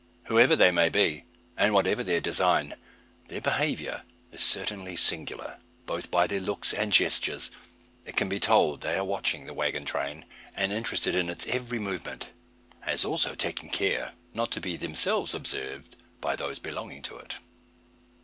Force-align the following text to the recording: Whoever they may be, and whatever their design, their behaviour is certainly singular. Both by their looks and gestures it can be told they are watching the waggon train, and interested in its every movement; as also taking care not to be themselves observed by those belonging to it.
Whoever 0.23 0.55
they 0.55 0.71
may 0.71 0.89
be, 0.89 1.25
and 1.55 1.75
whatever 1.75 2.03
their 2.03 2.19
design, 2.21 2.73
their 3.27 3.39
behaviour 3.39 4.01
is 4.31 4.41
certainly 4.41 4.95
singular. 4.95 5.59
Both 5.85 6.09
by 6.09 6.25
their 6.25 6.39
looks 6.39 6.73
and 6.73 6.91
gestures 6.91 7.51
it 8.03 8.15
can 8.17 8.27
be 8.27 8.39
told 8.39 8.81
they 8.81 8.95
are 8.95 9.03
watching 9.05 9.45
the 9.45 9.53
waggon 9.53 9.85
train, 9.85 10.25
and 10.55 10.73
interested 10.73 11.13
in 11.13 11.29
its 11.29 11.45
every 11.45 11.77
movement; 11.77 12.29
as 12.81 13.05
also 13.05 13.35
taking 13.35 13.69
care 13.69 14.13
not 14.33 14.49
to 14.53 14.59
be 14.59 14.75
themselves 14.75 15.35
observed 15.35 15.95
by 16.19 16.35
those 16.35 16.57
belonging 16.57 17.03
to 17.03 17.17
it. 17.17 17.37